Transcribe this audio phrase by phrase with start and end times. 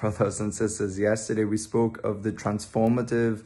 [0.00, 0.98] brothers and sisters.
[0.98, 3.44] Yesterday we spoke of the transformative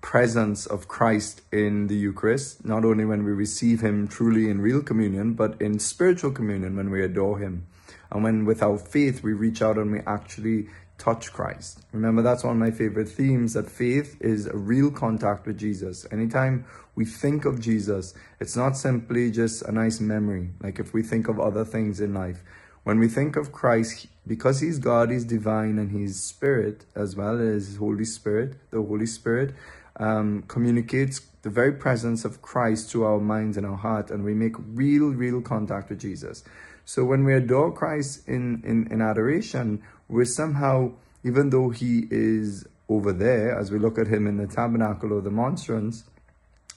[0.00, 4.82] presence of Christ in the Eucharist, not only when we receive Him truly in real
[4.82, 7.66] communion, but in spiritual communion when we adore Him.
[8.10, 10.68] And when with our faith we reach out and we actually
[10.98, 11.80] touch Christ.
[11.92, 16.06] Remember, that's one of my favorite themes that faith is a real contact with Jesus.
[16.10, 16.64] Anytime
[16.96, 21.28] we think of Jesus, it's not simply just a nice memory, like if we think
[21.28, 22.42] of other things in life.
[22.88, 27.38] When we think of Christ, because He's God, He's divine, and He's Spirit as well
[27.38, 29.54] as Holy Spirit, the Holy Spirit
[29.96, 34.32] um, communicates the very presence of Christ to our minds and our heart, and we
[34.32, 36.44] make real, real contact with Jesus.
[36.86, 42.66] So when we adore Christ in, in, in adoration, we're somehow, even though He is
[42.88, 46.04] over there, as we look at Him in the tabernacle or the monstrance,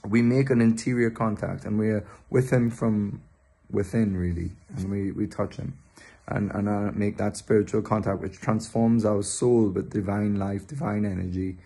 [0.06, 3.22] we make an interior contact and we're with Him from
[3.70, 5.78] within, really, and we, we touch Him
[6.32, 11.06] and, and uh, make that spiritual contact which transforms our soul with divine life, divine
[11.06, 11.58] energy,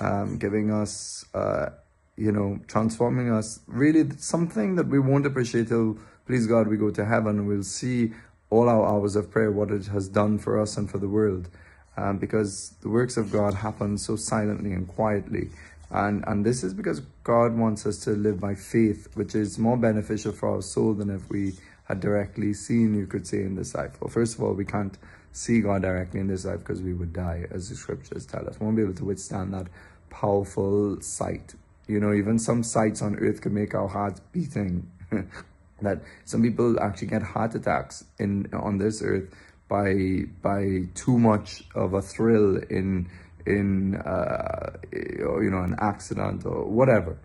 [0.00, 1.70] um, giving us, uh,
[2.16, 3.60] you know, transforming us.
[3.66, 7.62] Really, something that we won't appreciate till, please God, we go to heaven and we'll
[7.62, 8.12] see
[8.50, 11.48] all our hours of prayer, what it has done for us and for the world.
[11.96, 15.50] Um, because the works of God happen so silently and quietly.
[15.90, 19.76] And, and this is because God wants us to live by faith, which is more
[19.76, 21.54] beneficial for our soul than if we
[21.84, 23.92] had directly seen, you could say, in this life.
[24.00, 24.96] Well, first of all, we can't
[25.32, 28.58] see God directly in this life because we would die, as the scriptures tell us.
[28.58, 29.66] We won't be able to withstand that
[30.10, 31.54] powerful sight.
[31.86, 34.90] You know, even some sights on earth can make our hearts beating.
[35.82, 39.28] that some people actually get heart attacks in on this earth
[39.68, 43.08] by by too much of a thrill in
[43.46, 47.18] in uh, you know an accident or whatever.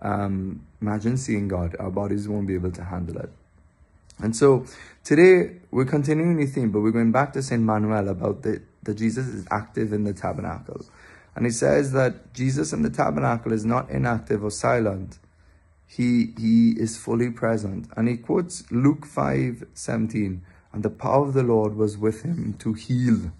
[0.00, 1.76] Um, imagine seeing God.
[1.78, 3.30] Our bodies won't be able to handle it.
[4.18, 4.66] And so
[5.04, 7.62] today we're continuing the theme, but we're going back to St.
[7.62, 10.84] Manuel about the, that Jesus is active in the tabernacle.
[11.34, 15.18] And he says that Jesus in the tabernacle is not inactive or silent.
[15.86, 17.88] He, he is fully present.
[17.96, 20.42] And he quotes Luke 5 17,
[20.72, 23.32] and the power of the Lord was with him to heal.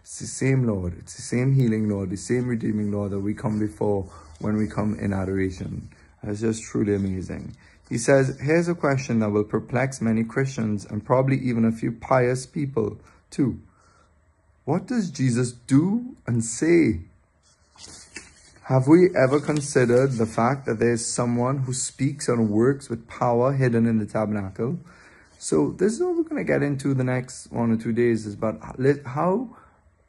[0.00, 3.34] It's the same Lord, it's the same healing Lord, the same redeeming Lord that we
[3.34, 4.04] come before
[4.40, 5.90] when we come in adoration.
[6.22, 7.56] It's just truly amazing.
[7.88, 11.92] He says, Here's a question that will perplex many Christians and probably even a few
[11.92, 12.98] pious people
[13.30, 13.60] too.
[14.64, 17.00] What does Jesus do and say?
[18.64, 23.54] Have we ever considered the fact that there's someone who speaks and works with power
[23.54, 24.78] hidden in the tabernacle?
[25.38, 28.26] So this is what we're going to get into the next one or two days
[28.26, 28.60] is about
[29.06, 29.56] how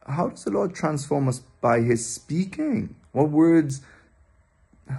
[0.07, 2.95] how does the Lord transform us by his speaking?
[3.11, 3.81] What words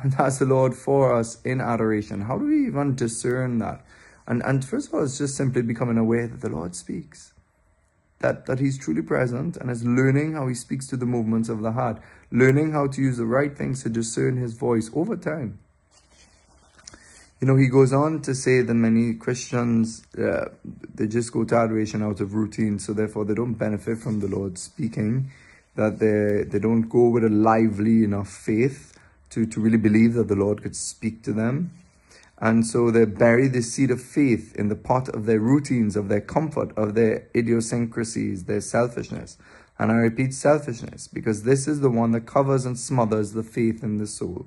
[0.04, 2.22] that's the Lord for us in adoration.
[2.22, 3.84] How do we even discern that?
[4.26, 7.32] And, and first of all, it's just simply becoming aware that the Lord speaks.
[8.20, 11.62] That, that he's truly present and is learning how he speaks to the movements of
[11.62, 15.58] the heart, learning how to use the right things to discern his voice over time.
[17.40, 20.50] You know, he goes on to say that many Christians, uh,
[20.94, 24.28] they just go to adoration out of routine, so therefore they don't benefit from the
[24.28, 25.30] Lord speaking,
[25.74, 28.89] that they, they don't go with a lively enough faith
[29.30, 31.72] to, to really believe that the Lord could speak to them.
[32.38, 36.08] And so they bury the seed of faith in the pot of their routines, of
[36.08, 39.36] their comfort, of their idiosyncrasies, their selfishness.
[39.78, 43.82] And I repeat selfishness, because this is the one that covers and smothers the faith
[43.82, 44.46] in the soul.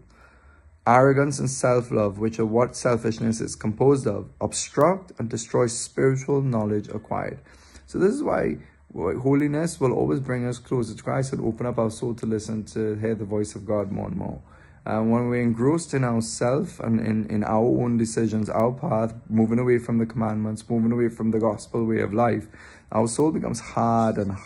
[0.86, 6.42] Arrogance and self love, which are what selfishness is composed of, obstruct and destroy spiritual
[6.42, 7.40] knowledge acquired.
[7.88, 8.58] So, this is why
[8.94, 12.64] holiness will always bring us closer to Christ and open up our soul to listen
[12.66, 14.42] to hear the voice of God more and more.
[14.86, 19.60] Uh, when we're engrossed in ourselves and in, in our own decisions, our path, moving
[19.60, 22.48] away from the commandments, moving away from the gospel way of life,
[22.92, 24.38] our soul becomes hard and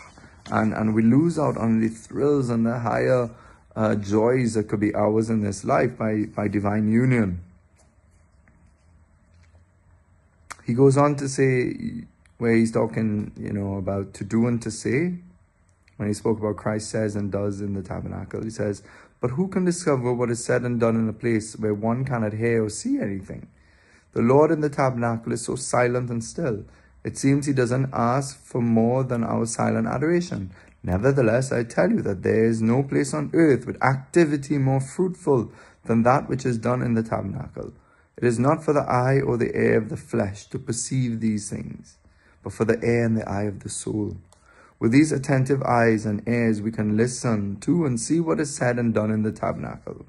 [0.50, 3.30] and, and we lose out on the thrills and the higher
[3.76, 7.40] uh, joys that could be ours in this life by, by divine union.
[10.64, 12.04] He goes on to say,
[12.38, 15.18] where he's talking, you know, about to do and to say,
[15.98, 18.82] when he spoke about Christ says and does in the tabernacle, he says,
[19.20, 22.34] but who can discover what is said and done in a place where one cannot
[22.34, 23.48] hear or see anything?
[24.12, 26.64] The Lord in the tabernacle is so silent and still.
[27.04, 30.52] It seems he doesn't ask for more than our silent adoration.
[30.82, 35.50] Nevertheless, I tell you that there is no place on earth with activity more fruitful
[35.84, 37.72] than that which is done in the tabernacle.
[38.16, 41.50] It is not for the eye or the ear of the flesh to perceive these
[41.50, 41.98] things,
[42.42, 44.16] but for the ear and the eye of the soul.
[44.80, 48.78] With these attentive eyes and ears, we can listen to and see what is said
[48.78, 50.06] and done in the tabernacle.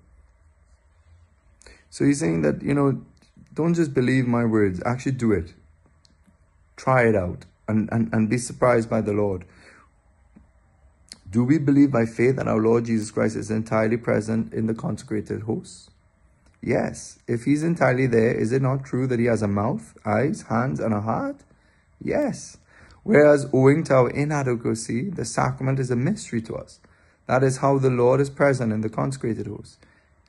[1.90, 3.02] So he's saying that, you know,
[3.54, 5.54] don't just believe my words, actually do it.
[6.78, 9.46] Try it out and, and, and be surprised by the Lord.
[11.30, 14.74] Do we believe by faith that our Lord Jesus Christ is entirely present in the
[14.74, 15.92] consecrated host?
[16.62, 17.20] Yes.
[17.28, 20.80] If he's entirely there, is it not true that he has a mouth, eyes, hands,
[20.80, 21.44] and a heart?
[22.04, 22.58] Yes.
[23.04, 26.80] Whereas, owing to our inadequacy, the sacrament is a mystery to us.
[27.28, 29.78] That is how the Lord is present in the consecrated host.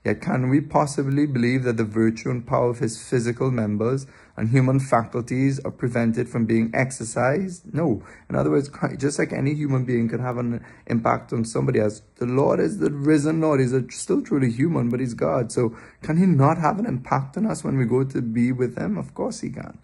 [0.05, 4.49] Yet, can we possibly believe that the virtue and power of his physical members and
[4.49, 7.75] human faculties are prevented from being exercised?
[7.75, 8.02] No.
[8.31, 12.00] In other words, just like any human being can have an impact on somebody else,
[12.17, 13.61] the Lord is the risen Lord.
[13.61, 15.52] He's still truly human, but he's God.
[15.52, 18.78] So, can he not have an impact on us when we go to be with
[18.78, 18.96] him?
[18.96, 19.78] Of course he can.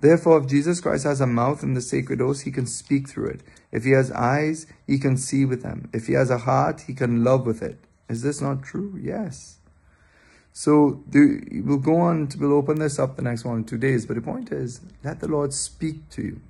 [0.00, 3.28] Therefore, if Jesus Christ has a mouth in the sacred host, he can speak through
[3.28, 3.42] it.
[3.72, 5.88] If he has eyes, he can see with them.
[5.92, 7.78] If he has a heart, he can love with it.
[8.08, 8.98] Is this not true?
[9.00, 9.58] Yes.
[10.52, 14.06] So we'll go on, to, we'll open this up the next one, in two days.
[14.06, 16.40] But the point is, let the Lord speak to you.